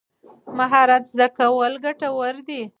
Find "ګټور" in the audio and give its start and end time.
1.85-2.35